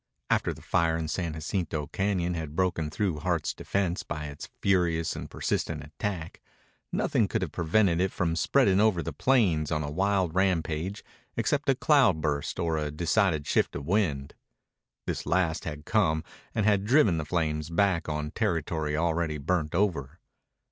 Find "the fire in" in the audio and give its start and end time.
0.51-1.07